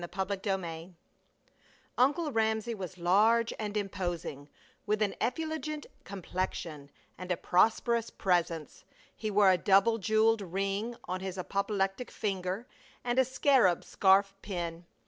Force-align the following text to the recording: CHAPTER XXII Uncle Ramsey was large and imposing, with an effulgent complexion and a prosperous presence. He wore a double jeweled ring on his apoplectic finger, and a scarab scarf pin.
CHAPTER 0.11 0.33
XXII 0.43 0.95
Uncle 1.95 2.31
Ramsey 2.31 2.73
was 2.73 2.97
large 2.97 3.53
and 3.59 3.77
imposing, 3.77 4.49
with 4.87 4.99
an 4.99 5.13
effulgent 5.21 5.85
complexion 6.05 6.89
and 7.19 7.31
a 7.31 7.37
prosperous 7.37 8.09
presence. 8.09 8.83
He 9.15 9.29
wore 9.29 9.51
a 9.51 9.59
double 9.59 9.99
jeweled 9.99 10.41
ring 10.41 10.95
on 11.03 11.19
his 11.19 11.37
apoplectic 11.37 12.09
finger, 12.09 12.65
and 13.03 13.19
a 13.19 13.23
scarab 13.23 13.83
scarf 13.83 14.33
pin. 14.41 14.85